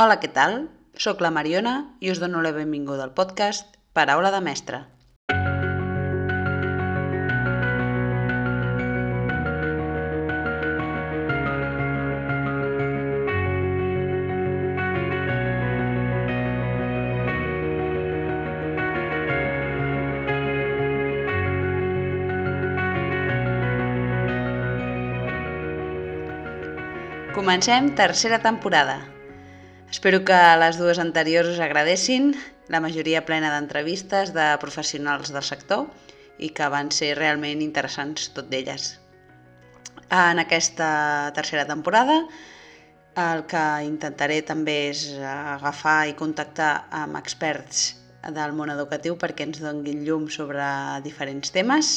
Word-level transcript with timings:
Hola, 0.00 0.14
què 0.16 0.28
tal? 0.32 0.54
Soc 1.04 1.18
la 1.20 1.28
Mariona 1.36 1.72
i 2.00 2.08
us 2.08 2.20
dono 2.22 2.40
la 2.40 2.54
benvinguda 2.56 3.04
al 3.04 3.12
podcast 3.12 3.74
Paraula 3.92 4.30
de 4.32 4.40
Mestre. 4.40 4.80
Comencem 27.36 27.94
tercera 28.00 28.40
temporada. 28.40 29.00
Espero 29.90 30.22
que 30.24 30.38
les 30.62 30.76
dues 30.78 31.00
anteriors 31.02 31.48
us 31.50 31.58
agradessin, 31.58 32.30
la 32.70 32.78
majoria 32.78 33.24
plena 33.26 33.48
d'entrevistes 33.50 34.30
de 34.30 34.44
professionals 34.62 35.32
del 35.34 35.42
sector 35.42 35.88
i 36.38 36.52
que 36.54 36.68
van 36.70 36.92
ser 36.94 37.16
realment 37.18 37.58
interessants 37.64 38.28
tot 38.36 38.46
d'elles. 38.52 38.92
En 40.14 40.38
aquesta 40.38 40.90
tercera 41.34 41.66
temporada 41.66 42.20
el 43.18 43.42
que 43.50 43.64
intentaré 43.82 44.38
també 44.46 44.76
és 44.92 45.02
agafar 45.26 46.06
i 46.06 46.14
contactar 46.20 46.70
amb 47.00 47.18
experts 47.18 47.96
del 48.36 48.54
món 48.54 48.70
educatiu 48.70 49.16
perquè 49.18 49.48
ens 49.48 49.58
donguin 49.64 50.04
llum 50.06 50.28
sobre 50.30 50.70
diferents 51.02 51.50
temes 51.50 51.90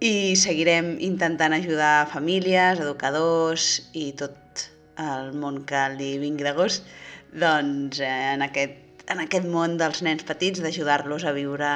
i 0.00 0.32
seguirem 0.32 0.94
intentant 1.04 1.52
ajudar 1.60 2.08
famílies, 2.08 2.80
educadors 2.80 3.68
i 3.92 4.08
tot 4.16 4.64
el 5.02 5.32
món 5.36 5.62
que 5.68 5.82
li 5.96 6.16
vingui 6.22 6.46
de 6.46 6.52
gust 6.56 6.86
doncs, 7.32 8.00
eh, 8.00 8.10
en, 8.34 8.44
aquest, 8.46 9.04
en 9.12 9.22
aquest 9.24 9.48
món 9.52 9.76
dels 9.80 10.02
nens 10.06 10.24
petits, 10.28 10.62
d'ajudar-los 10.64 11.26
a 11.26 11.34
viure 11.36 11.72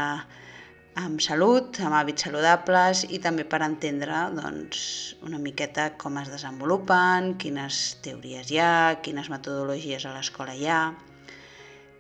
amb 1.01 1.23
salut, 1.23 1.79
amb 1.85 1.97
hàbits 1.97 2.27
saludables 2.27 3.05
i 3.09 3.21
també 3.23 3.45
per 3.49 3.61
entendre 3.67 4.25
doncs, 4.37 4.81
una 5.27 5.39
miqueta 5.39 5.91
com 6.01 6.19
es 6.23 6.31
desenvolupen, 6.33 7.35
quines 7.43 7.83
teories 8.05 8.51
hi 8.51 8.59
ha, 8.59 8.73
quines 9.05 9.31
metodologies 9.33 10.07
a 10.07 10.15
l'escola 10.17 10.57
hi 10.57 10.67
ha. 10.67 10.81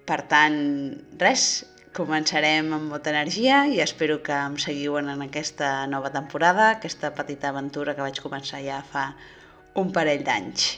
Per 0.09 0.23
tant, 0.31 0.59
res, 1.21 1.51
Començarem 1.99 2.69
amb 2.75 2.93
molta 2.93 3.11
energia 3.11 3.65
i 3.67 3.81
espero 3.83 4.21
que 4.27 4.34
em 4.49 4.53
seguiu 4.65 4.95
en 5.01 5.09
aquesta 5.25 5.71
nova 5.91 6.12
temporada, 6.15 6.69
aquesta 6.77 7.11
petita 7.17 7.49
aventura 7.51 7.97
que 7.97 8.05
vaig 8.07 8.21
començar 8.23 8.61
ja 8.62 8.77
fa 8.93 9.09
un 9.83 9.91
parell 9.97 10.23
d'anys, 10.29 10.69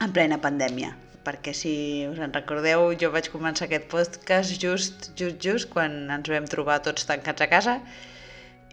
en 0.00 0.12
plena 0.12 0.40
pandèmia. 0.42 0.92
Perquè 1.22 1.54
si 1.54 1.72
us 2.10 2.18
en 2.18 2.32
recordeu, 2.34 2.88
jo 2.98 3.12
vaig 3.14 3.28
començar 3.30 3.68
aquest 3.68 3.86
podcast 3.90 4.56
just, 4.58 5.12
just, 5.18 5.38
just 5.42 5.70
quan 5.70 6.10
ens 6.10 6.30
vam 6.32 6.48
trobar 6.50 6.80
tots 6.82 7.06
tancats 7.06 7.44
a 7.44 7.50
casa 7.50 7.78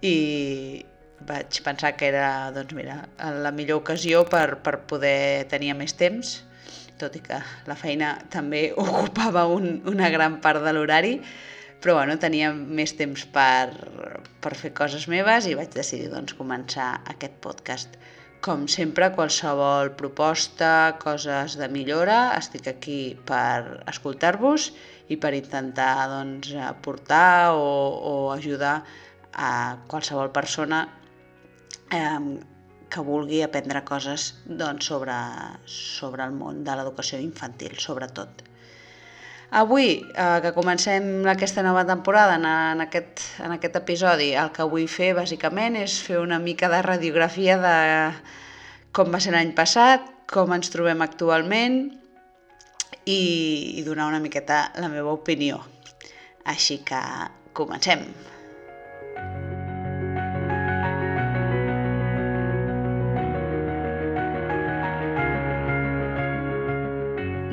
i 0.01 0.15
vaig 1.29 1.59
pensar 1.65 1.93
que 1.99 2.07
era 2.09 2.49
doncs 2.55 2.73
mira, 2.73 3.03
la 3.19 3.51
millor 3.51 3.83
ocasió 3.83 4.23
per, 4.25 4.61
per 4.65 4.79
poder 4.89 5.45
tenir 5.51 5.75
més 5.77 5.93
temps 5.99 6.39
tot 6.99 7.15
i 7.15 7.21
que 7.23 7.39
la 7.69 7.77
feina 7.79 8.13
també 8.33 8.69
ocupava 8.83 9.45
un, 9.49 9.79
una 9.89 10.11
gran 10.13 10.39
part 10.43 10.63
de 10.65 10.75
l'horari, 10.75 11.15
però 11.79 11.95
bueno, 12.01 12.17
tenia 12.19 12.51
més 12.53 12.93
temps 12.99 13.23
per, 13.33 13.71
per 14.43 14.53
fer 14.59 14.73
coses 14.75 15.07
meves 15.11 15.47
i 15.47 15.55
vaig 15.59 15.71
decidir 15.75 16.11
doncs, 16.11 16.35
començar 16.39 16.91
aquest 17.13 17.39
podcast. 17.45 17.95
Com 18.45 18.61
sempre, 18.71 19.09
qualsevol 19.15 19.89
proposta, 19.99 20.95
coses 21.01 21.57
de 21.59 21.67
millora, 21.73 22.19
estic 22.37 22.69
aquí 22.71 22.99
per 23.27 23.83
escoltar-vos 23.91 24.69
i 25.11 25.17
per 25.19 25.33
intentar 25.35 26.07
doncs, 26.07 26.53
aportar 26.63 27.51
o, 27.51 27.65
o 28.11 28.13
ajudar 28.31 28.77
a 29.33 29.51
qualsevol 29.91 30.31
persona 30.31 30.85
eh, 31.91 32.39
que 32.89 33.03
vulgui 33.11 33.43
aprendre 33.43 33.83
coses 33.91 34.31
doncs, 34.45 34.87
sobre, 34.87 35.17
sobre 35.65 36.23
el 36.23 36.39
món 36.39 36.63
de 36.63 36.79
l'educació 36.79 37.19
infantil, 37.25 37.75
sobretot. 37.89 38.48
Avui, 39.51 40.05
eh, 40.13 40.39
que 40.43 40.51
comencem 40.53 41.25
aquesta 41.25 41.63
nova 41.65 41.81
temporada 41.81 42.35
en, 42.37 42.45
en, 42.45 42.81
aquest, 42.85 43.23
en 43.41 43.55
aquest 43.55 43.79
episodi, 43.79 44.35
el 44.37 44.51
que 44.53 44.67
vull 44.69 44.85
fer 44.85 45.15
bàsicament 45.17 45.73
és 45.79 45.95
fer 46.05 46.19
una 46.21 46.37
mica 46.37 46.69
de 46.69 46.83
radiografia 46.85 47.57
de 47.57 47.77
com 48.93 49.09
va 49.09 49.17
ser 49.17 49.33
l'any 49.33 49.55
passat, 49.57 50.05
com 50.29 50.53
ens 50.53 50.69
trobem 50.69 51.01
actualment 51.01 51.79
i, 53.09 53.81
i 53.81 53.81
donar 53.87 54.05
una 54.11 54.21
miqueta 54.21 54.67
la 54.77 54.89
meva 54.91 55.15
opinió. 55.17 55.63
Així 56.45 56.83
que 56.85 57.01
comencem. 57.57 58.05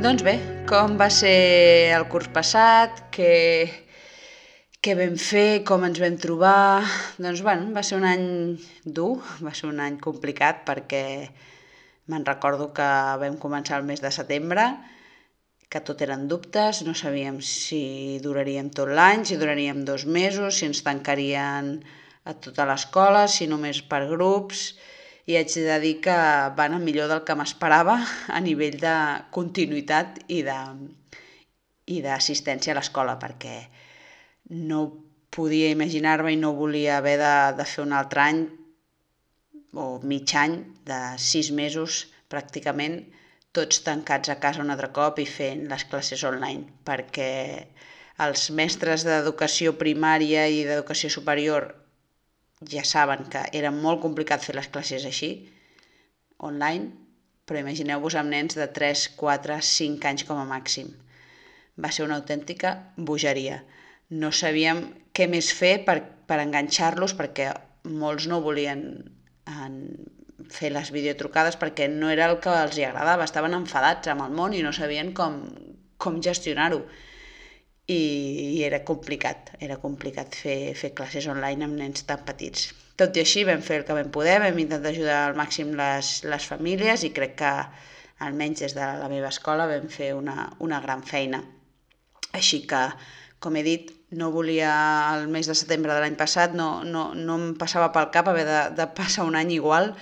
Doncs 0.05 0.23
bé, 0.23 0.37
com 0.67 0.97
va 0.99 1.07
ser 1.15 1.95
el 1.95 2.05
curs 2.11 2.27
passat, 2.35 3.05
què, 3.15 3.35
què 4.83 4.95
vam 4.99 5.15
fer, 5.21 5.63
com 5.69 5.85
ens 5.87 6.01
vam 6.03 6.17
trobar... 6.19 6.83
Doncs 7.23 7.43
bueno, 7.47 7.69
va 7.77 7.85
ser 7.87 8.01
un 8.01 8.07
any 8.09 8.25
dur, 8.83 9.21
va 9.47 9.53
ser 9.55 9.69
un 9.71 9.79
any 9.85 10.01
complicat 10.03 10.65
perquè 10.67 11.05
me'n 12.11 12.27
recordo 12.27 12.73
que 12.75 12.89
vam 13.23 13.39
començar 13.43 13.79
el 13.79 13.87
mes 13.87 14.03
de 14.03 14.11
setembre, 14.11 14.67
que 15.71 15.85
tot 15.87 16.03
eren 16.03 16.27
dubtes, 16.27 16.83
no 16.87 16.97
sabíem 16.99 17.39
si 17.47 18.19
duraríem 18.25 18.73
tot 18.75 18.91
l'any, 18.91 19.23
si 19.29 19.39
duraríem 19.39 19.85
dos 19.87 20.03
mesos, 20.19 20.59
si 20.59 20.67
ens 20.67 20.83
tancarien 20.83 21.77
a 22.27 22.35
tota 22.43 22.67
l'escola, 22.67 23.29
si 23.31 23.47
només 23.47 23.85
per 23.87 24.09
grups 24.11 24.73
i 25.27 25.37
haig 25.37 25.55
de 25.69 25.79
dir 25.83 25.97
que 26.05 26.17
va 26.59 26.67
anar 26.69 26.79
millor 26.83 27.11
del 27.11 27.25
que 27.27 27.35
m'esperava 27.39 27.97
a 28.29 28.41
nivell 28.45 28.79
de 28.83 28.95
continuïtat 29.35 30.21
i 30.29 30.43
de 30.47 30.59
i 31.87 32.01
d'assistència 32.03 32.75
a 32.75 32.77
l'escola 32.79 33.15
perquè 33.23 33.57
no 34.71 34.81
podia 35.37 35.71
imaginar-me 35.75 36.33
i 36.35 36.39
no 36.41 36.55
volia 36.59 36.97
haver 36.99 37.17
de, 37.21 37.35
de 37.59 37.67
fer 37.73 37.85
un 37.85 37.95
altre 37.95 38.23
any 38.23 38.41
o 39.77 39.87
mig 40.03 40.35
any 40.41 40.57
de 40.89 41.01
sis 41.23 41.51
mesos 41.55 42.05
pràcticament 42.33 43.01
tots 43.57 43.83
tancats 43.87 44.31
a 44.33 44.39
casa 44.43 44.63
un 44.65 44.73
altre 44.75 44.91
cop 44.99 45.19
i 45.23 45.27
fent 45.31 45.67
les 45.71 45.87
classes 45.91 46.23
online 46.31 46.67
perquè 46.89 47.31
els 48.27 48.49
mestres 48.59 49.05
d'educació 49.07 49.75
primària 49.79 50.47
i 50.49 50.63
d'educació 50.67 51.11
superior 51.13 51.69
ja 52.65 52.85
saben 52.85 53.27
que 53.33 53.43
era 53.53 53.71
molt 53.71 54.01
complicat 54.05 54.45
fer 54.45 54.57
les 54.57 54.69
classes 54.73 55.05
així, 55.05 55.31
online, 56.39 56.93
però 57.47 57.61
imagineu-vos 57.61 58.17
amb 58.19 58.33
nens 58.33 58.57
de 58.59 58.67
3, 58.79 59.09
4, 59.17 59.59
5 59.63 60.09
anys 60.11 60.25
com 60.29 60.41
a 60.41 60.49
màxim. 60.49 60.91
Va 61.77 61.93
ser 61.93 62.07
una 62.07 62.17
autèntica 62.17 62.73
bogeria. 62.97 63.61
No 64.11 64.33
sabíem 64.33 64.83
què 65.13 65.29
més 65.29 65.53
fer 65.53 65.79
per, 65.85 66.01
per 66.27 66.41
enganxar-los 66.43 67.15
perquè 67.19 67.53
molts 67.87 68.27
no 68.31 68.41
volien 68.43 68.83
en, 69.47 69.77
fer 70.53 70.73
les 70.73 70.91
videotrucades 70.95 71.57
perquè 71.61 71.89
no 71.93 72.11
era 72.11 72.29
el 72.31 72.39
que 72.43 72.53
els 72.65 72.79
agradava, 72.79 73.25
estaven 73.25 73.55
enfadats 73.57 74.09
amb 74.13 74.27
el 74.27 74.35
món 74.35 74.55
i 74.55 74.63
no 74.65 74.73
sabien 74.73 75.13
com, 75.17 75.43
com 75.99 76.21
gestionar-ho 76.23 76.83
i, 77.87 77.99
i 78.59 78.65
era 78.67 78.83
complicat, 78.85 79.53
era 79.63 79.79
complicat 79.83 80.35
fer, 80.35 80.75
fer 80.79 80.93
classes 80.99 81.29
online 81.31 81.67
amb 81.67 81.79
nens 81.79 82.07
tan 82.09 82.25
petits. 82.27 82.73
Tot 82.97 83.17
i 83.17 83.23
així 83.23 83.45
vam 83.45 83.61
fer 83.63 83.81
el 83.81 83.85
que 83.87 83.97
vam 83.97 84.09
poder, 84.13 84.39
vam 84.43 84.59
intentar 84.59 84.91
ajudar 84.91 85.19
al 85.27 85.37
màxim 85.39 85.75
les, 85.79 86.23
les 86.25 86.49
famílies 86.51 87.05
i 87.05 87.13
crec 87.17 87.37
que 87.43 87.53
almenys 88.27 88.65
des 88.65 88.75
de 88.75 88.87
la 89.03 89.11
meva 89.13 89.29
escola 89.29 89.69
vam 89.71 89.91
fer 89.93 90.15
una, 90.17 90.49
una 90.65 90.81
gran 90.81 91.05
feina. 91.05 91.43
Així 92.33 92.63
que, 92.69 92.83
com 93.39 93.57
he 93.57 93.63
dit, 93.67 93.93
no 94.17 94.31
volia 94.33 94.71
el 95.15 95.27
mes 95.29 95.49
de 95.51 95.55
setembre 95.59 95.93
de 95.93 96.01
l'any 96.03 96.17
passat, 96.19 96.55
no, 96.57 96.83
no, 96.85 97.11
no 97.15 97.37
em 97.41 97.51
passava 97.61 97.91
pel 97.95 98.09
cap 98.15 98.31
haver 98.33 98.47
de, 98.49 98.63
de 98.79 98.87
passar 98.97 99.27
un 99.29 99.37
any 99.37 99.53
igual 99.59 99.93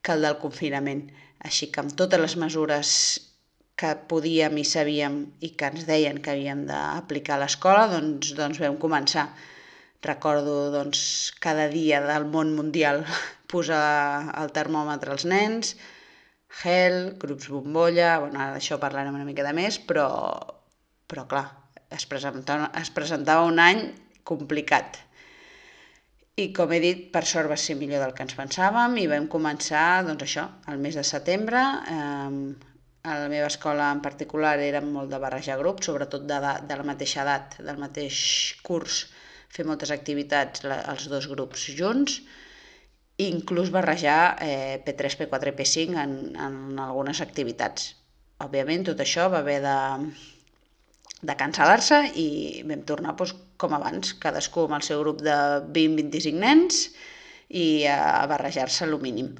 que 0.00 0.14
el 0.14 0.24
del 0.24 0.38
confinament. 0.40 1.08
Així 1.40 1.70
que 1.72 1.82
amb 1.82 1.96
totes 1.96 2.20
les 2.20 2.36
mesures 2.40 2.94
que 3.80 3.94
podíem 4.10 4.58
i 4.60 4.64
sabíem 4.68 5.22
i 5.40 5.54
que 5.56 5.70
ens 5.72 5.86
deien 5.88 6.20
que 6.20 6.34
havíem 6.34 6.66
d'aplicar 6.68 7.38
a 7.38 7.42
l'escola, 7.44 7.86
doncs, 7.88 8.34
doncs 8.36 8.60
vam 8.60 8.76
començar. 8.82 9.30
Recordo 10.04 10.68
doncs, 10.74 11.00
cada 11.40 11.68
dia 11.72 12.00
del 12.04 12.26
món 12.28 12.52
mundial 12.56 13.02
posar 13.52 14.28
el 14.42 14.52
termòmetre 14.56 15.16
als 15.16 15.26
nens, 15.28 15.74
gel, 16.62 17.16
grups 17.20 17.48
bombolla, 17.48 18.18
bueno, 18.20 18.40
ara 18.40 18.56
d'això 18.58 18.78
parlarem 18.82 19.16
una 19.16 19.26
de 19.48 19.52
més, 19.56 19.78
però, 19.78 20.08
però 21.08 21.26
clar, 21.30 21.46
es 21.90 22.06
presentava, 22.06 22.70
es 22.80 22.90
presentava 22.90 23.46
un 23.46 23.58
any 23.58 23.86
complicat. 24.24 24.98
I 26.36 26.52
com 26.56 26.72
he 26.72 26.80
dit, 26.80 27.06
per 27.12 27.24
sort 27.26 27.50
va 27.50 27.56
ser 27.56 27.76
millor 27.76 28.04
del 28.04 28.14
que 28.16 28.24
ens 28.24 28.36
pensàvem 28.36 28.96
i 29.00 29.08
vam 29.10 29.26
començar, 29.28 30.02
doncs 30.06 30.24
això, 30.24 30.46
el 30.72 30.78
mes 30.80 30.96
de 30.96 31.04
setembre, 31.04 31.62
eh, 31.92 32.69
a 33.02 33.16
la 33.18 33.28
meva 33.32 33.48
escola 33.48 33.88
en 33.94 34.02
particular 34.04 34.58
érem 34.60 34.90
molt 34.92 35.10
de 35.12 35.20
barrejar 35.22 35.56
grups, 35.60 35.88
sobretot 35.88 36.26
de, 36.28 36.38
de 36.68 36.76
la 36.76 36.86
mateixa 36.86 37.22
edat, 37.24 37.56
del 37.64 37.80
mateix 37.80 38.18
curs, 38.66 39.06
fer 39.50 39.64
moltes 39.66 39.92
activitats 39.94 40.66
la, 40.68 40.82
els 40.92 41.08
dos 41.12 41.28
grups 41.30 41.64
junts, 41.78 42.20
inclús 43.20 43.72
barrejar 43.72 44.36
eh, 44.44 44.80
P3, 44.84 45.16
P4 45.22 45.52
i 45.52 45.56
P5 45.56 46.02
en, 46.04 46.14
en 46.36 46.60
algunes 46.80 47.24
activitats. 47.24 47.94
Òbviament 48.40 48.86
tot 48.88 49.00
això 49.00 49.28
va 49.32 49.40
haver 49.44 49.58
de, 49.64 49.78
de 51.24 51.36
cancel·lar-se 51.40 52.02
i 52.20 52.28
vam 52.68 52.84
tornar 52.88 53.16
doncs, 53.16 53.36
com 53.60 53.76
abans, 53.76 54.14
cadascú 54.20 54.64
amb 54.64 54.78
el 54.78 54.86
seu 54.86 55.02
grup 55.02 55.20
de 55.24 55.36
20-25 55.72 56.40
nens 56.40 56.86
i 57.48 57.84
a 57.92 58.24
barrejar-se 58.30 58.86
el 58.86 58.96
mínim 59.02 59.34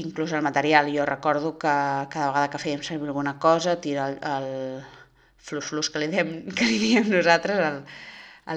inclús 0.00 0.32
el 0.32 0.42
material. 0.42 0.90
Jo 0.94 1.06
recordo 1.06 1.56
que 1.58 1.74
cada 2.12 2.30
vegada 2.30 2.50
que 2.52 2.62
fèiem 2.62 2.82
servir 2.86 3.10
alguna 3.10 3.38
cosa, 3.42 3.80
tirar 3.80 4.08
el, 4.14 4.18
el 4.22 4.48
flus-flus 5.48 5.90
que, 5.90 6.02
li 6.02 6.10
diem, 6.12 6.32
que 6.56 6.68
li 6.68 6.78
diem 6.82 7.10
nosaltres, 7.12 7.82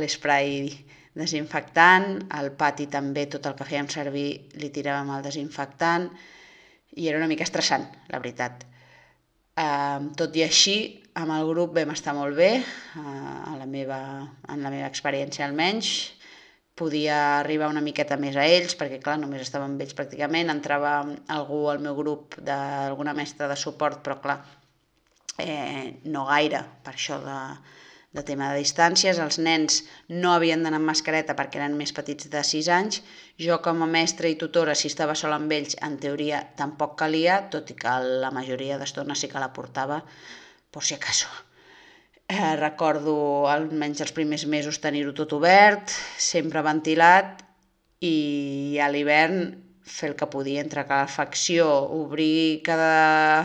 l'esprai 0.02 0.70
desinfectant, 1.18 2.30
al 2.32 2.54
pati 2.56 2.88
també 2.88 3.26
tot 3.28 3.50
el 3.50 3.58
que 3.58 3.68
fèiem 3.68 3.90
servir 3.92 4.28
li 4.62 4.70
tiràvem 4.72 5.12
el 5.18 5.26
desinfectant 5.26 6.08
i 6.96 7.08
era 7.08 7.20
una 7.20 7.28
mica 7.28 7.44
estressant, 7.48 7.88
la 8.12 8.20
veritat. 8.20 8.66
Uh, 9.60 10.12
tot 10.18 10.36
i 10.40 10.46
així, 10.46 10.78
amb 11.20 11.36
el 11.36 11.50
grup 11.50 11.76
vam 11.76 11.92
estar 11.92 12.16
molt 12.16 12.38
bé, 12.38 12.54
uh, 12.62 13.52
a 13.52 13.58
la 13.60 13.68
meva, 13.68 14.00
en 14.48 14.64
la 14.64 14.72
meva 14.72 14.88
experiència 14.88 15.46
almenys, 15.48 15.92
podia 16.81 17.18
arribar 17.39 17.69
una 17.69 17.83
miqueta 17.86 18.18
més 18.18 18.38
a 18.39 18.48
ells, 18.50 18.74
perquè 18.80 18.98
clar, 19.04 19.19
només 19.22 19.44
estava 19.45 19.68
amb 19.69 19.81
ells 19.83 19.94
pràcticament, 19.98 20.50
entrava 20.54 20.95
algú 21.36 21.68
al 21.69 21.83
meu 21.86 21.98
grup 21.98 22.39
d'alguna 22.48 23.13
mestra 23.18 23.50
de 23.51 23.57
suport, 23.63 24.01
però 24.06 24.18
clar, 24.24 24.39
eh, 25.38 26.01
no 26.16 26.25
gaire, 26.30 26.63
per 26.86 26.95
això 26.95 27.19
de, 27.22 27.38
de 28.18 28.24
tema 28.28 28.50
de 28.51 28.63
distàncies, 28.63 29.19
els 29.25 29.38
nens 29.39 29.81
no 30.10 30.33
havien 30.33 30.66
d'anar 30.66 30.81
amb 30.81 30.92
mascareta 30.92 31.38
perquè 31.38 31.62
eren 31.62 31.78
més 31.80 31.94
petits 32.00 32.31
de 32.33 32.42
6 32.54 32.72
anys, 32.80 33.04
jo 33.45 33.62
com 33.68 33.86
a 33.86 33.92
mestra 33.98 34.31
i 34.31 34.39
tutora, 34.42 34.75
si 34.75 34.89
estava 34.92 35.16
sola 35.16 35.38
amb 35.39 35.54
ells, 35.60 35.77
en 35.86 36.00
teoria 36.01 36.42
tampoc 36.60 36.98
calia, 37.04 37.44
tot 37.54 37.72
i 37.72 37.77
que 37.77 37.95
la 38.25 38.34
majoria 38.36 38.81
d'estona 38.81 39.16
sí 39.16 39.31
que 39.31 39.45
la 39.45 39.54
portava, 39.56 40.01
per 40.72 40.84
si 40.88 40.98
acaso. 40.98 41.31
Eh, 42.31 42.56
recordo 42.56 43.13
almenys 43.51 44.00
els 44.06 44.13
primers 44.16 44.45
mesos 44.48 44.78
tenir-ho 44.80 45.12
tot 45.18 45.33
obert, 45.36 45.92
sempre 46.16 46.62
ventilat 46.63 47.42
i 48.07 48.78
a 48.80 48.88
l'hivern 48.94 49.42
fer 49.95 50.12
el 50.12 50.16
que 50.16 50.30
podia 50.31 50.63
entre 50.63 50.86
calefacció, 50.88 51.68
obrir 51.98 52.62
cada 52.63 53.44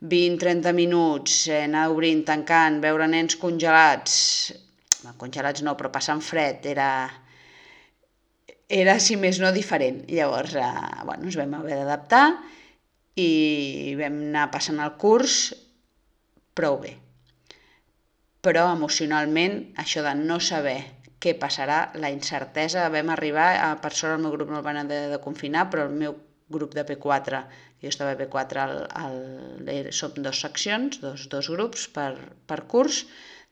20-30 0.00 0.72
minuts, 0.80 1.36
eh, 1.50 1.66
anar 1.66 1.90
obrint, 1.92 2.24
tancant, 2.32 2.80
veure 2.80 3.10
nens 3.12 3.36
congelats, 3.42 4.16
congelats 5.20 5.66
no, 5.66 5.76
però 5.76 5.92
passant 5.92 6.24
fred, 6.24 6.64
era, 6.72 6.90
era, 8.80 8.96
si 8.96 9.20
més 9.20 9.42
no, 9.44 9.52
diferent. 9.52 10.06
Llavors, 10.08 10.56
eh, 10.56 11.02
bueno, 11.04 11.28
ens 11.28 11.36
vam 11.36 11.58
haver 11.60 11.82
d'adaptar 11.82 12.28
i 13.20 13.32
vam 14.00 14.22
anar 14.30 14.52
passant 14.56 14.80
el 14.80 14.96
curs 15.04 15.50
prou 16.56 16.80
bé 16.80 17.02
però 18.46 18.68
emocionalment 18.70 19.58
això 19.82 20.04
de 20.06 20.14
no 20.18 20.38
saber 20.38 20.78
què 21.22 21.32
passarà, 21.40 21.78
la 21.98 22.12
incertesa, 22.14 22.84
vam 22.94 23.10
arribar, 23.10 23.48
a, 23.58 23.70
per 23.82 23.90
sort 23.90 24.14
el 24.14 24.22
meu 24.22 24.34
grup 24.36 24.52
no 24.52 24.60
el 24.60 24.66
van 24.66 24.78
haver 24.82 25.06
de 25.10 25.22
confinar, 25.24 25.64
però 25.72 25.86
el 25.88 25.96
meu 26.02 26.14
grup 26.54 26.76
de 26.76 26.84
P4, 26.86 27.40
jo 27.82 27.90
estava 27.90 28.12
a 28.14 28.18
P4, 28.20 28.66
el, 29.00 29.70
el, 29.72 29.88
som 29.96 30.14
dos 30.22 30.44
seccions, 30.44 31.00
dos, 31.02 31.26
dos 31.32 31.50
grups 31.50 31.88
per, 31.96 32.12
per 32.46 32.60
curs, 32.70 33.02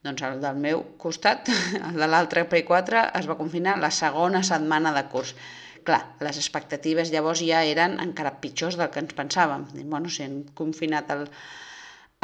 doncs 0.06 0.23
el 0.29 0.38
del 0.44 0.62
meu 0.62 0.85
costat, 1.00 1.50
el 1.88 1.99
de 1.99 2.11
l'altre 2.12 2.46
P4, 2.52 3.02
es 3.19 3.29
va 3.31 3.38
confinar 3.41 3.81
la 3.82 3.91
segona 3.91 4.44
setmana 4.46 4.94
de 4.94 5.06
curs. 5.11 5.35
Clar, 5.85 6.00
les 6.25 6.38
expectatives 6.41 7.11
llavors 7.12 7.43
ja 7.44 7.64
eren 7.67 7.99
encara 8.00 8.38
pitjors 8.41 8.79
del 8.79 8.94
que 8.94 9.02
ens 9.02 9.17
pensàvem. 9.17 9.67
Bueno, 9.82 10.12
si 10.12 10.23
han 10.25 10.44
confinat 10.56 11.11
el, 11.12 11.26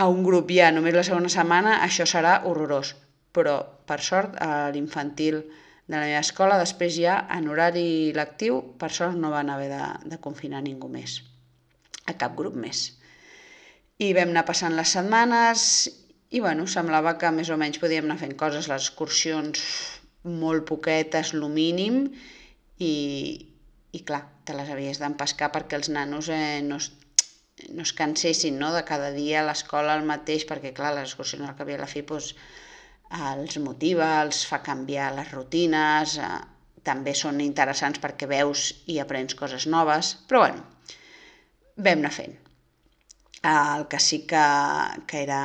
a 0.00 0.06
un 0.08 0.22
grup 0.24 0.48
ja 0.54 0.70
només 0.72 0.96
la 0.96 1.04
segona 1.04 1.28
setmana, 1.32 1.78
això 1.84 2.06
serà 2.08 2.38
horrorós. 2.48 2.94
Però, 3.36 3.58
per 3.86 4.00
sort, 4.02 4.38
a 4.40 4.70
l'infantil 4.74 5.42
de 5.42 5.96
la 5.98 6.06
meva 6.06 6.22
escola, 6.24 6.56
després 6.58 6.96
ja, 6.96 7.18
en 7.36 7.50
horari 7.52 8.12
lectiu, 8.16 8.62
per 8.80 8.88
sort 8.96 9.18
no 9.20 9.32
van 9.34 9.52
haver 9.52 9.68
de, 9.74 9.82
de 10.14 10.18
confinar 10.24 10.62
ningú 10.64 10.88
més, 10.88 11.18
a 12.08 12.16
cap 12.18 12.32
grup 12.38 12.56
més. 12.56 12.86
I 14.00 14.14
vam 14.16 14.32
anar 14.32 14.46
passant 14.48 14.74
les 14.78 14.96
setmanes 14.96 15.66
i, 16.30 16.40
bueno, 16.40 16.64
semblava 16.70 17.16
que 17.20 17.30
més 17.36 17.50
o 17.52 17.58
menys 17.60 17.82
podíem 17.82 18.08
anar 18.08 18.20
fent 18.22 18.36
coses, 18.40 18.70
les 18.72 18.88
excursions 18.88 19.60
molt 20.24 20.64
poquetes, 20.70 21.34
lo 21.36 21.50
mínim, 21.52 22.06
i, 22.80 22.94
i 23.92 24.00
clar, 24.06 24.22
te 24.46 24.56
les 24.56 24.70
havies 24.72 25.02
d'empescar 25.02 25.50
perquè 25.52 25.76
els 25.76 25.92
nanos 25.92 26.30
eh, 26.32 26.62
no, 26.64 26.80
no 27.68 27.84
es 27.86 27.92
cansessin 27.96 28.58
no? 28.58 28.72
de 28.74 28.82
cada 28.88 29.10
dia 29.16 29.40
a 29.40 29.46
l'escola 29.46 29.96
el 29.98 30.06
mateix, 30.08 30.46
perquè 30.48 30.72
clar, 30.76 30.94
les 30.96 31.10
excursions 31.10 31.48
al 31.48 31.56
cap 31.58 31.68
i 31.68 31.76
a 31.76 31.80
la 31.82 31.88
fi 31.90 32.02
doncs, 32.06 32.34
els 33.10 33.58
motiva, 33.58 34.10
els 34.22 34.44
fa 34.46 34.60
canviar 34.62 35.10
les 35.16 35.32
rutines, 35.34 36.16
eh, 36.18 36.28
també 36.86 37.14
són 37.14 37.40
interessants 37.44 38.00
perquè 38.02 38.28
veus 38.30 38.70
i 38.86 39.00
aprens 39.02 39.34
coses 39.34 39.66
noves, 39.66 40.14
però 40.28 40.44
bueno, 40.46 40.62
vam 41.76 41.98
anar 41.98 42.12
fent. 42.14 42.38
El 43.50 43.86
que 43.88 44.00
sí 44.00 44.22
que, 44.30 44.44
que 45.08 45.22
era 45.24 45.42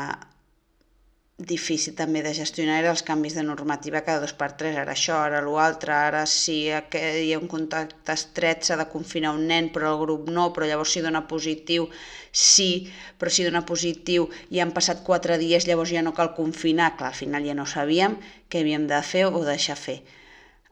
difícil 1.38 1.92
també 2.00 2.22
de 2.24 2.32
gestionar 2.32 2.78
era 2.80 2.92
els 2.94 3.02
canvis 3.04 3.34
de 3.36 3.44
normativa 3.44 4.02
cada 4.06 4.22
dos 4.24 4.32
per 4.40 4.54
tres, 4.56 4.78
ara 4.80 4.94
això, 4.94 5.18
ara 5.20 5.42
l'altre, 5.44 5.92
ara 5.92 6.22
si 6.26 6.62
hi 6.64 7.34
ha 7.34 7.40
un 7.42 7.50
contacte 7.52 8.14
estret 8.16 8.64
s'ha 8.64 8.78
de 8.80 8.86
confinar 8.88 9.34
un 9.36 9.44
nen 9.50 9.68
però 9.76 9.92
el 9.92 10.00
grup 10.00 10.30
no, 10.32 10.48
però 10.56 10.70
llavors 10.70 10.94
si 10.96 11.04
dona 11.04 11.26
positiu 11.28 11.90
sí, 12.32 12.88
però 13.20 13.30
si 13.30 13.44
dona 13.44 13.66
positiu 13.68 14.30
i 14.50 14.64
han 14.64 14.72
passat 14.72 15.04
quatre 15.04 15.36
dies 15.38 15.68
llavors 15.68 15.92
ja 15.92 16.04
no 16.06 16.14
cal 16.16 16.32
confinar, 16.38 16.96
clar, 16.96 17.12
al 17.12 17.20
final 17.20 17.44
ja 17.44 17.56
no 17.58 17.68
sabíem 17.68 18.16
què 18.48 18.64
havíem 18.64 18.88
de 18.88 19.02
fer 19.04 19.26
o 19.28 19.44
deixar 19.44 19.76
fer. 19.76 20.02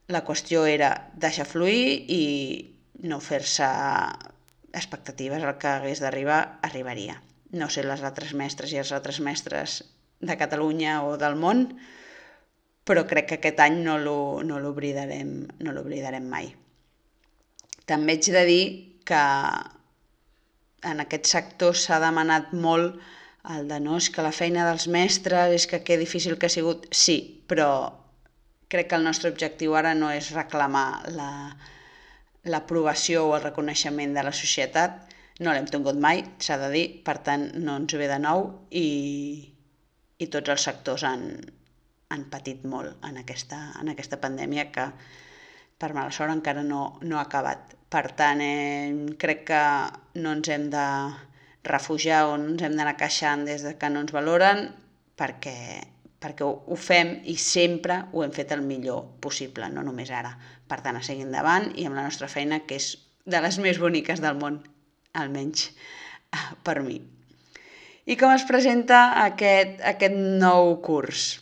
La 0.07 0.23
qüestió 0.23 0.63
era 0.65 1.09
deixar 1.15 1.45
fluir 1.47 2.07
i 2.07 2.23
no 3.03 3.19
fer-se 3.19 3.67
expectatives, 4.71 5.43
el 5.43 5.57
que 5.59 5.67
hagués 5.67 5.99
d'arribar, 5.99 6.59
arribaria. 6.63 7.19
No 7.51 7.67
sé 7.69 7.83
les 7.83 8.01
altres 8.01 8.31
mestres 8.33 8.71
i 8.71 8.79
els 8.79 8.91
altres 8.95 9.19
mestres 9.19 9.81
de 10.19 10.37
Catalunya 10.37 11.01
o 11.07 11.17
del 11.17 11.35
món, 11.39 11.65
però 12.83 13.05
crec 13.07 13.29
que 13.29 13.39
aquest 13.39 13.59
any 13.63 13.79
no 13.85 13.97
l'oblidarem 13.99 15.33
no 15.63 15.71
l'oblidarem 15.75 16.27
mai. 16.29 16.51
També 17.87 18.17
haig 18.17 18.29
de 18.35 18.43
dir 18.47 18.63
que 19.07 19.23
en 20.91 20.99
aquest 21.03 21.27
sector 21.31 21.75
s'ha 21.79 21.99
demanat 22.03 22.53
molt 22.53 22.99
el 23.55 23.67
de 23.67 23.79
no, 23.83 23.97
és 23.99 24.09
que 24.11 24.23
la 24.23 24.31
feina 24.35 24.63
dels 24.69 24.87
mestres, 24.87 25.51
és 25.51 25.67
que 25.67 25.83
que 25.83 25.97
difícil 25.99 26.37
que 26.39 26.47
ha 26.47 26.53
sigut. 26.53 26.87
Sí, 26.95 27.43
però 27.47 27.69
crec 28.71 28.89
que 28.89 28.95
el 28.99 29.03
nostre 29.03 29.31
objectiu 29.31 29.75
ara 29.75 29.93
no 29.93 30.11
és 30.11 30.31
reclamar 30.35 31.03
l'aprovació 32.43 33.23
la, 33.23 33.27
o 33.27 33.35
el 33.37 33.43
reconeixement 33.43 34.15
de 34.15 34.23
la 34.23 34.31
societat. 34.31 35.11
No 35.43 35.51
l'hem 35.51 35.67
tingut 35.67 35.97
mai, 35.99 36.23
s'ha 36.39 36.57
de 36.61 36.69
dir, 36.71 36.85
per 37.03 37.17
tant 37.27 37.49
no 37.59 37.75
ens 37.81 37.95
ve 37.99 38.07
de 38.07 38.19
nou 38.21 38.47
i, 38.69 38.87
i 40.23 40.29
tots 40.31 40.53
els 40.53 40.65
sectors 40.69 41.03
han, 41.07 41.27
han 42.13 42.25
patit 42.31 42.63
molt 42.69 43.03
en 43.07 43.19
aquesta, 43.21 43.59
en 43.81 43.91
aquesta 43.93 44.19
pandèmia 44.21 44.69
que 44.73 44.87
per 45.79 45.91
mala 45.95 46.13
sort 46.15 46.31
encara 46.31 46.63
no, 46.63 46.99
no 47.03 47.19
ha 47.19 47.27
acabat. 47.27 47.75
Per 47.93 48.05
tant, 48.17 48.41
eh, 48.41 49.15
crec 49.19 49.43
que 49.49 49.63
no 50.23 50.35
ens 50.37 50.49
hem 50.49 50.69
de 50.73 50.85
refugiar 51.63 52.25
o 52.29 52.37
no 52.37 52.53
ens 52.53 52.63
hem 52.65 52.75
d'anar 52.77 52.95
queixant 52.99 53.45
des 53.47 53.63
de 53.65 53.75
que 53.79 53.89
no 53.91 54.03
ens 54.03 54.13
valoren 54.15 54.65
perquè, 55.19 55.57
perquè 56.23 56.45
ho, 56.45 56.53
ho 56.67 56.77
fem 56.79 57.15
i 57.29 57.37
sempre 57.39 57.99
ho 58.11 58.23
hem 58.25 58.33
fet 58.35 58.51
el 58.55 58.63
millor 58.65 59.05
possible, 59.23 59.69
no 59.69 59.85
només 59.85 60.11
ara. 60.11 60.33
Per 60.67 60.79
tant, 60.81 60.97
a 60.97 61.05
seguir 61.05 61.27
endavant 61.27 61.71
i 61.75 61.87
amb 61.87 61.99
la 61.99 62.07
nostra 62.07 62.31
feina, 62.31 62.63
que 62.67 62.79
és 62.79 62.93
de 63.25 63.43
les 63.43 63.59
més 63.63 63.79
boniques 63.79 64.23
del 64.23 64.39
món, 64.39 64.61
almenys 65.13 65.69
per 66.65 66.79
mi. 66.83 66.99
I 68.03 68.17
com 68.19 68.33
es 68.35 68.43
presenta 68.43 69.13
aquest, 69.21 69.77
aquest 69.87 70.15
nou 70.41 70.73
curs? 70.83 71.37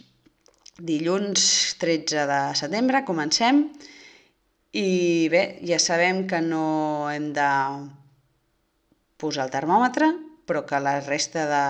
Dilluns 0.77 1.43
13 1.81 2.27
de 2.29 2.41
setembre 2.57 3.01
comencem 3.07 3.63
i 4.77 4.91
bé, 5.33 5.41
ja 5.65 5.79
sabem 5.81 6.27
que 6.29 6.37
no 6.45 7.09
hem 7.09 7.31
de 7.33 7.47
posar 9.17 9.47
el 9.47 9.55
termòmetre, 9.55 10.11
però 10.45 10.61
que 10.69 10.83
la 10.85 10.99
resta 11.01 11.47
de, 11.49 11.65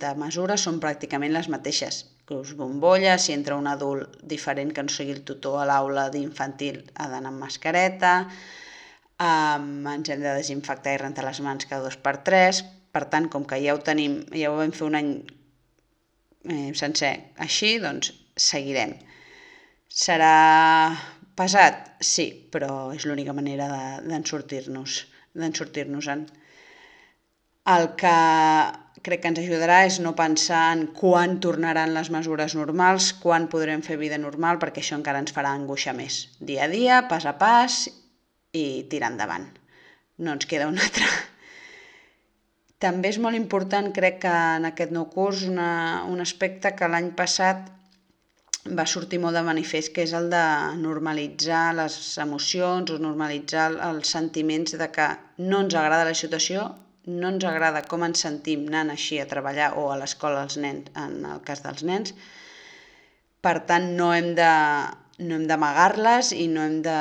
de 0.00 0.14
mesures 0.16 0.64
són 0.64 0.80
pràcticament 0.80 1.36
les 1.36 1.52
mateixes. 1.52 2.00
Clubs 2.24 2.56
bombolla, 2.56 3.18
si 3.20 3.36
entra 3.36 3.60
un 3.60 3.68
adult 3.68 4.18
diferent 4.24 4.72
que 4.72 4.86
no 4.86 4.96
sigui 4.96 5.18
el 5.18 5.24
tutor 5.28 5.60
a 5.60 5.68
l'aula 5.68 6.08
d'infantil 6.08 6.80
ha 6.96 7.12
d'anar 7.12 7.34
amb 7.34 7.44
mascareta, 7.44 8.16
um, 9.20 9.70
ens 9.98 10.08
hem 10.08 10.24
de 10.24 10.36
desinfectar 10.40 10.96
i 10.96 11.04
rentar 11.04 11.28
les 11.28 11.44
mans 11.44 11.68
cada 11.68 11.90
dos 11.90 12.00
per 12.00 12.22
tres, 12.24 12.64
per 12.94 13.06
tant, 13.12 13.28
com 13.32 13.46
que 13.46 13.60
ja 13.62 13.74
ho 13.76 13.82
tenim, 13.86 14.20
ja 14.36 14.50
ho 14.50 14.58
vam 14.58 14.72
fer 14.76 14.86
un 14.88 14.98
any 14.98 15.12
eh, 16.48 16.70
sencer 16.74 17.12
així, 17.46 17.76
doncs 17.82 18.12
seguirem. 18.50 18.96
Serà 19.90 20.34
pesat? 21.38 21.96
Sí, 22.04 22.28
però 22.52 22.90
és 22.94 23.06
l'única 23.08 23.34
manera 23.36 23.68
d'en 23.70 24.22
de, 24.22 24.28
sortir-nos, 24.28 25.00
d'en 25.34 25.56
sortir-nos-en. 25.56 26.26
El 27.70 27.90
que 28.00 28.14
crec 29.06 29.22
que 29.22 29.30
ens 29.32 29.40
ajudarà 29.40 29.80
és 29.88 29.98
no 30.04 30.12
pensar 30.16 30.62
en 30.74 30.86
quan 30.96 31.38
tornaran 31.44 31.94
les 31.96 32.10
mesures 32.12 32.54
normals, 32.58 33.12
quan 33.22 33.48
podrem 33.52 33.84
fer 33.86 33.96
vida 34.00 34.18
normal, 34.20 34.60
perquè 34.62 34.82
això 34.82 34.98
encara 34.98 35.22
ens 35.22 35.34
farà 35.36 35.54
angoixar 35.56 35.94
més. 35.96 36.22
Dia 36.40 36.66
a 36.66 36.70
dia, 36.72 37.02
pas 37.08 37.26
a 37.28 37.36
pas 37.40 37.82
i 38.56 38.66
tirar 38.92 39.12
endavant. 39.14 39.46
No 40.20 40.36
ens 40.36 40.48
queda 40.50 40.68
un 40.68 40.80
altre. 40.84 41.06
També 42.80 43.10
és 43.12 43.18
molt 43.20 43.36
important, 43.36 43.90
crec 43.92 44.22
que 44.22 44.32
en 44.56 44.66
aquest 44.70 44.92
nou 44.96 45.04
curs, 45.12 45.44
una, 45.48 45.70
un 46.08 46.22
aspecte 46.24 46.72
que 46.76 46.88
l'any 46.88 47.10
passat 47.18 47.66
va 48.78 48.86
sortir 48.92 49.18
molt 49.20 49.36
de 49.36 49.42
manifest, 49.44 49.92
que 49.92 50.04
és 50.06 50.14
el 50.16 50.30
de 50.32 50.44
normalitzar 50.80 51.74
les 51.76 51.96
emocions 52.24 52.92
o 52.92 52.98
normalitzar 53.00 53.70
els 53.90 54.12
sentiments 54.16 54.76
de 54.80 54.88
que 54.96 55.08
no 55.44 55.62
ens 55.64 55.76
agrada 55.76 56.08
la 56.08 56.16
situació, 56.16 56.64
no 57.20 57.34
ens 57.34 57.44
agrada 57.48 57.84
com 57.88 58.04
ens 58.08 58.24
sentim 58.24 58.66
anant 58.68 58.92
així 58.96 59.20
a 59.20 59.28
treballar 59.28 59.74
o 59.80 59.88
a 59.92 59.96
l'escola 60.00 60.44
els 60.46 60.56
nens, 60.60 60.88
en 60.96 61.24
el 61.34 61.40
cas 61.44 61.64
dels 61.64 61.84
nens. 61.84 62.14
Per 63.40 63.56
tant, 63.68 63.92
no 63.96 64.12
hem 64.16 64.34
de 64.36 64.52
no 65.20 65.36
hem 65.36 65.44
d'amagar-les 65.48 66.32
i 66.32 66.46
no 66.48 66.64
hem 66.64 66.80
de 66.84 66.98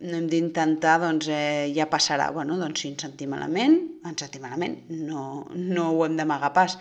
no 0.00 0.16
hem 0.16 0.26
d'intentar, 0.32 0.96
doncs, 1.02 1.28
eh, 1.28 1.68
ja 1.76 1.86
passarà. 1.92 2.30
Bueno, 2.32 2.56
doncs, 2.60 2.80
si 2.80 2.88
ens 2.92 3.04
sentim 3.04 3.32
malament, 3.34 3.76
ens 4.08 4.24
sentim 4.24 4.44
malament. 4.46 4.78
No, 4.88 5.46
no 5.54 5.90
ho 5.92 6.04
hem 6.06 6.16
d'amagar 6.20 6.52
pas. 6.56 6.78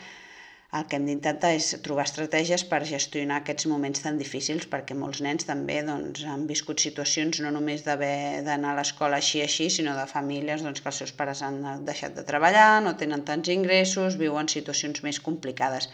El 0.78 0.84
que 0.86 1.00
hem 1.00 1.06
d'intentar 1.10 1.50
és 1.58 1.68
trobar 1.86 2.04
estratègies 2.06 2.64
per 2.72 2.80
gestionar 2.86 3.40
aquests 3.40 3.66
moments 3.72 4.04
tan 4.04 4.20
difícils, 4.22 4.68
perquè 4.74 4.98
molts 4.98 5.24
nens 5.26 5.48
també 5.48 5.80
doncs, 5.88 6.22
han 6.34 6.46
viscut 6.52 6.84
situacions 6.86 7.42
no 7.42 7.50
només 7.56 7.82
d'haver 7.88 8.44
d'anar 8.46 8.76
a 8.76 8.78
l'escola 8.80 9.18
així 9.18 9.42
així, 9.42 9.72
sinó 9.74 9.98
de 9.98 10.06
famílies 10.14 10.62
doncs, 10.68 10.84
que 10.86 10.94
els 10.94 11.02
seus 11.04 11.16
pares 11.24 11.42
han 11.48 11.60
deixat 11.90 12.14
de 12.20 12.28
treballar, 12.32 12.70
no 12.86 12.94
tenen 13.02 13.26
tants 13.32 13.50
ingressos, 13.58 14.22
viuen 14.22 14.54
situacions 14.56 15.02
més 15.10 15.20
complicades. 15.30 15.90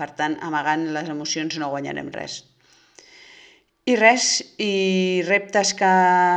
Per 0.00 0.08
tant, 0.16 0.40
amagant 0.48 0.88
les 0.96 1.12
emocions 1.12 1.60
no 1.60 1.72
guanyarem 1.76 2.08
res. 2.16 2.40
I 3.86 3.94
res, 3.94 4.40
i 4.58 5.22
reptes 5.28 5.70
que 5.78 5.88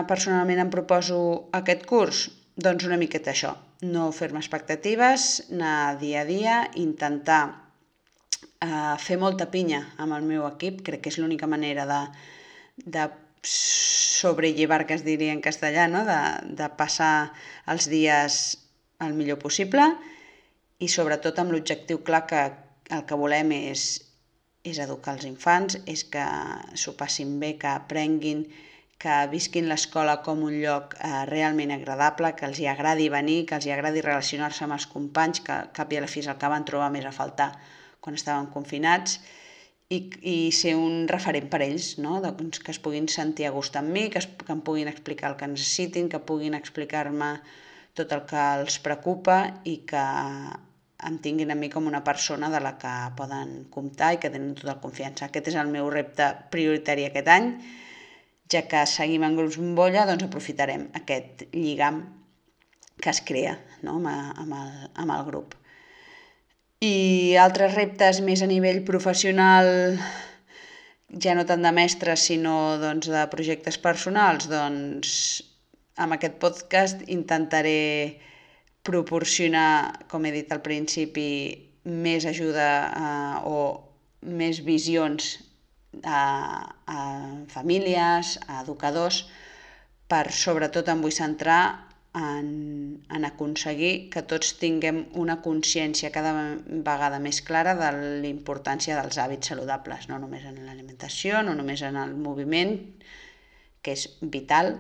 personalment 0.09 0.59
em 0.61 0.69
proposo 0.69 1.15
aquest 1.57 1.87
curs? 1.89 2.27
Doncs 2.61 2.85
una 2.85 2.99
miqueta 3.01 3.31
això, 3.31 3.55
no 3.81 4.11
fer-me 4.13 4.37
expectatives, 4.37 5.25
anar 5.49 5.95
dia 5.97 6.21
a 6.21 6.27
dia, 6.27 6.57
intentar 6.77 7.39
uh, 7.49 8.93
fer 9.01 9.17
molta 9.17 9.47
pinya 9.49 9.79
amb 9.97 10.13
el 10.19 10.27
meu 10.27 10.45
equip, 10.45 10.83
crec 10.85 11.01
que 11.01 11.09
és 11.09 11.17
l'única 11.17 11.49
manera 11.49 11.87
de, 11.89 11.99
de 12.85 13.07
sobrellevar, 13.41 14.83
que 14.85 14.99
es 14.99 15.05
diria 15.07 15.33
en 15.33 15.41
castellà, 15.41 15.87
no? 15.89 16.03
de, 16.05 16.19
de 16.59 16.69
passar 16.77 17.31
els 17.65 17.89
dies 17.89 18.37
el 19.01 19.17
millor 19.17 19.39
possible 19.41 19.87
i 20.77 20.91
sobretot 20.91 21.41
amb 21.41 21.55
l'objectiu 21.55 22.03
clar 22.05 22.27
que 22.29 22.45
el 22.93 23.07
que 23.09 23.17
volem 23.17 23.55
és, 23.57 23.89
és 24.63 24.79
educar 24.83 25.15
els 25.15 25.25
infants, 25.29 25.77
és 25.87 26.03
que 26.13 26.25
s'ho 26.75 26.95
passin 26.99 27.37
bé, 27.39 27.53
que 27.61 27.69
aprenguin, 27.71 28.43
que 28.99 29.15
visquin 29.31 29.69
l'escola 29.71 30.17
com 30.25 30.43
un 30.43 30.57
lloc 30.59 30.95
eh, 30.99 31.23
realment 31.29 31.71
agradable, 31.71 32.33
que 32.35 32.45
els 32.49 32.59
hi 32.59 32.67
agradi 32.67 33.07
venir, 33.09 33.45
que 33.47 33.55
els 33.55 33.67
hi 33.67 33.71
agradi 33.71 34.03
relacionar-se 34.03 34.65
amb 34.65 34.75
els 34.75 34.87
companys, 34.91 35.39
que 35.45 35.59
cap 35.75 35.93
i 35.93 35.99
a 35.99 36.03
la 36.03 36.11
fi 36.11 36.19
és 36.19 36.27
el 36.27 36.39
que 36.41 36.51
van 36.51 36.67
trobar 36.67 36.89
més 36.91 37.07
a 37.07 37.15
faltar 37.15 37.53
quan 38.03 38.19
estaven 38.19 38.51
confinats, 38.51 39.19
i, 39.89 39.99
i 40.21 40.35
ser 40.53 40.75
un 40.77 41.07
referent 41.09 41.47
per 41.49 41.63
ells, 41.65 41.93
no? 42.03 42.19
doncs, 42.21 42.59
que 42.61 42.75
es 42.75 42.79
puguin 42.83 43.07
sentir 43.09 43.47
a 43.47 43.53
gust 43.55 43.79
amb 43.79 43.89
mi, 43.95 44.09
que, 44.13 44.21
es, 44.21 44.27
que 44.27 44.53
em 44.53 44.61
puguin 44.65 44.91
explicar 44.91 45.31
el 45.31 45.39
que 45.39 45.49
necessitin, 45.49 46.11
que 46.11 46.19
puguin 46.19 46.57
explicar-me 46.57 47.37
tot 47.97 48.11
el 48.13 48.25
que 48.29 48.43
els 48.59 48.77
preocupa 48.83 49.39
i 49.65 49.79
que 49.89 50.03
em 51.07 51.17
tinguin 51.23 51.51
a 51.51 51.55
mi 51.55 51.69
com 51.71 51.87
una 51.87 52.03
persona 52.03 52.49
de 52.51 52.59
la 52.63 52.73
que 52.81 52.93
poden 53.17 53.65
comptar 53.71 54.13
i 54.13 54.19
que 54.19 54.31
tenen 54.33 54.55
tota 54.57 54.73
la 54.73 54.79
confiança. 54.83 55.27
Aquest 55.27 55.51
és 55.53 55.59
el 55.59 55.71
meu 55.71 55.89
repte 55.93 56.27
prioritari 56.51 57.07
aquest 57.07 57.29
any, 57.31 57.51
ja 58.51 58.65
que 58.67 58.83
seguim 58.89 59.23
en 59.23 59.37
grups 59.37 59.59
bombolla, 59.61 60.07
doncs 60.09 60.27
aprofitarem 60.27 60.89
aquest 60.99 61.45
lligam 61.53 62.01
que 62.99 63.11
es 63.13 63.21
crea 63.23 63.55
no? 63.81 63.95
amb, 63.95 64.09
amb, 64.11 64.55
el, 64.59 64.71
amb 65.03 65.15
el 65.15 65.25
grup. 65.29 65.55
I 66.83 67.35
altres 67.39 67.75
reptes 67.75 68.21
més 68.23 68.41
a 68.43 68.47
nivell 68.47 68.81
professional, 68.87 69.67
ja 71.23 71.35
no 71.35 71.45
tant 71.47 71.63
de 71.63 71.71
mestres, 71.75 72.27
sinó 72.27 72.77
doncs, 72.79 73.09
de 73.11 73.25
projectes 73.31 73.79
personals, 73.83 74.47
doncs 74.51 75.13
amb 75.99 76.15
aquest 76.15 76.39
podcast 76.39 77.03
intentaré 77.11 78.19
proporcionar, 78.89 80.05
com 80.09 80.25
he 80.25 80.33
dit 80.33 80.49
al 80.51 80.63
principi, 80.65 81.29
més 81.85 82.25
ajuda 82.25 82.69
eh, 82.89 83.49
o 83.49 83.59
més 84.39 84.63
visions 84.65 85.35
a, 86.03 86.23
a 86.85 86.99
famílies, 87.53 88.37
a 88.47 88.63
educadors, 88.63 89.23
per 90.09 90.25
sobretot 90.33 90.89
em 90.89 91.03
vull 91.05 91.13
centrar 91.13 91.61
en, 92.17 92.49
en 93.13 93.27
aconseguir 93.27 94.09
que 94.13 94.23
tots 94.25 94.55
tinguem 94.61 95.03
una 95.21 95.37
consciència 95.45 96.11
cada 96.11 96.33
vegada 96.65 97.21
més 97.21 97.43
clara 97.45 97.75
de 97.77 97.91
la 97.93 98.29
importància 98.29 98.97
dels 98.97 99.21
hàbits 99.21 99.53
saludables, 99.53 100.09
no 100.09 100.17
només 100.21 100.47
en 100.49 100.57
l'alimentació, 100.65 101.43
no 101.45 101.53
només 101.57 101.85
en 101.85 101.99
el 102.01 102.17
moviment, 102.17 102.75
que 103.85 103.93
és 103.95 104.09
vital, 104.19 104.75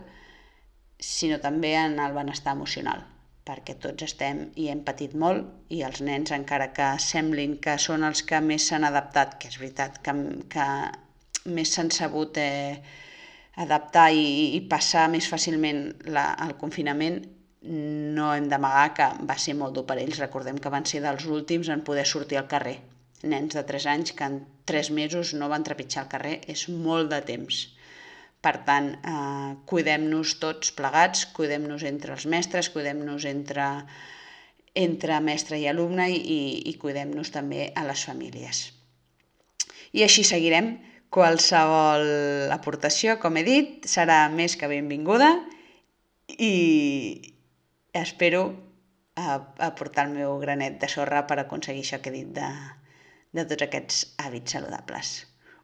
sinó 0.99 1.39
també 1.39 1.77
en 1.79 1.95
el 2.03 2.17
benestar 2.17 2.57
emocional 2.57 3.05
perquè 3.49 3.75
tots 3.81 4.05
estem 4.05 4.43
i 4.61 4.67
hem 4.69 4.83
patit 4.85 5.15
molt 5.17 5.73
i 5.73 5.81
els 5.87 6.03
nens, 6.05 6.31
encara 6.35 6.69
que 6.75 6.89
semblin 7.01 7.57
que 7.63 7.77
són 7.81 8.05
els 8.05 8.21
que 8.29 8.41
més 8.45 8.67
s'han 8.69 8.85
adaptat, 8.85 9.37
que 9.41 9.49
és 9.49 9.57
veritat, 9.61 9.97
que, 10.05 10.13
que 10.53 10.67
més 11.57 11.73
s'han 11.73 11.89
sabut 11.95 12.37
eh, 12.37 12.77
adaptar 13.65 14.11
i, 14.13 14.27
i 14.57 14.61
passar 14.69 15.07
més 15.15 15.27
fàcilment 15.31 15.81
la, 16.13 16.29
el 16.45 16.53
confinament, 16.61 17.19
no 18.19 18.29
hem 18.35 18.45
d'amagar 18.51 18.85
que 18.95 19.09
va 19.27 19.35
ser 19.45 19.57
molt 19.59 19.75
dur 19.75 19.83
per 19.89 19.97
ells. 19.99 20.21
Recordem 20.21 20.61
que 20.63 20.71
van 20.71 20.85
ser 20.87 21.01
dels 21.03 21.25
últims 21.27 21.67
en 21.73 21.83
poder 21.89 22.05
sortir 22.07 22.39
al 22.39 22.47
carrer. 22.53 22.77
Nens 23.27 23.57
de 23.57 23.65
3 23.67 23.89
anys 23.95 24.13
que 24.15 24.29
en 24.31 24.37
3 24.69 24.93
mesos 24.95 25.33
no 25.35 25.49
van 25.51 25.65
trepitjar 25.67 26.05
al 26.05 26.13
carrer 26.13 26.37
és 26.53 26.69
molt 26.71 27.11
de 27.11 27.19
temps 27.33 27.65
per 28.41 28.55
tant, 28.67 28.93
eh, 29.03 29.55
cuidem-nos 29.67 30.37
tots 30.39 30.71
plegats, 30.75 31.25
cuidem-nos 31.35 31.83
entre 31.83 32.13
els 32.15 32.25
mestres, 32.25 32.69
cuidem-nos 32.71 33.25
entre, 33.27 33.65
entre 34.75 35.19
mestre 35.19 35.59
i 35.59 35.67
alumne 35.67 36.07
i, 36.13 36.39
i 36.71 36.73
cuidem-nos 36.79 37.33
també 37.35 37.71
a 37.75 37.83
les 37.87 38.05
famílies. 38.07 38.69
I 39.91 40.05
així 40.05 40.23
seguirem. 40.23 40.77
Qualsevol 41.09 42.51
aportació, 42.53 43.15
com 43.17 43.39
he 43.39 43.43
dit, 43.43 43.85
serà 43.89 44.27
més 44.29 44.53
que 44.55 44.67
benvinguda 44.69 45.31
i 46.37 46.53
espero 47.97 48.43
aportar 49.17 50.05
el 50.05 50.13
meu 50.13 50.37
granet 50.37 50.77
de 50.79 50.87
sorra 50.87 51.23
per 51.27 51.39
aconseguir 51.41 51.81
això 51.81 51.97
que 52.03 52.13
he 52.13 52.19
dit 52.19 52.29
de, 52.35 52.49
de 53.33 53.47
tots 53.49 53.65
aquests 53.65 54.03
hàbits 54.21 54.53
saludables. 54.53 55.15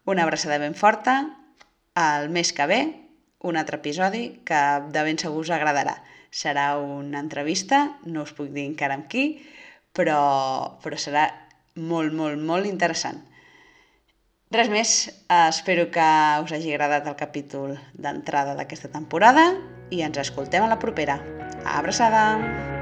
Una 0.09 0.25
abraçada 0.25 0.57
ben 0.65 0.73
forta 0.73 1.19
el 1.95 2.29
mes 2.29 2.51
que 2.53 2.67
ve 2.67 2.81
un 3.45 3.57
altre 3.57 3.77
episodi 3.77 4.41
que 4.45 4.61
de 4.91 5.03
ben 5.05 5.19
segur 5.21 5.45
us 5.45 5.53
agradarà. 5.53 5.99
Serà 6.35 6.73
una 6.81 7.21
entrevista, 7.23 7.97
no 8.03 8.25
us 8.25 8.33
puc 8.35 8.51
dir 8.51 8.65
encara 8.67 8.97
amb 8.97 9.07
qui, 9.11 9.25
però, 9.95 10.19
però 10.83 10.99
serà 10.99 11.29
molt, 11.75 12.11
molt, 12.13 12.41
molt 12.41 12.67
interessant. 12.67 13.21
Res 14.55 14.69
més, 14.71 14.91
espero 15.49 15.87
que 15.91 16.05
us 16.43 16.53
hagi 16.55 16.75
agradat 16.75 17.09
el 17.09 17.17
capítol 17.19 17.75
d'entrada 17.93 18.53
d'aquesta 18.59 18.91
temporada 18.93 19.49
i 19.89 20.05
ens 20.05 20.21
escoltem 20.21 20.63
a 20.63 20.71
la 20.71 20.79
propera. 20.79 21.19
Abraçada! 21.65 22.74